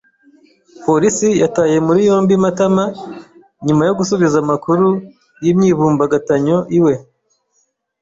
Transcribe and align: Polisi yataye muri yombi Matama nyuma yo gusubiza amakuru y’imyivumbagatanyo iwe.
Polisi 0.83 1.27
yataye 1.41 1.77
muri 1.87 1.99
yombi 2.09 2.33
Matama 2.43 2.83
nyuma 3.65 3.81
yo 3.87 3.93
gusubiza 3.99 4.35
amakuru 4.43 4.87
y’imyivumbagatanyo 5.43 6.57
iwe. 6.77 6.93